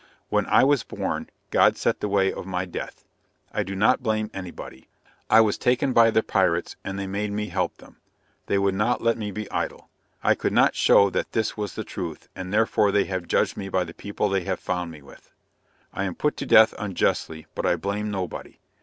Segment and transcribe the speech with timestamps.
[0.29, 3.05] When I was born, God set the way of my death;
[3.53, 4.89] I do not blame any body.
[5.29, 7.97] I was taken by the pirates and they made me help them;
[8.47, 9.89] they would not let me be idle.
[10.23, 13.69] I could not show that this was the truth, and therefore they have judged me
[13.69, 15.31] by the people they have found me with.
[15.93, 18.57] I am put to death unjustly, but I blame nobody.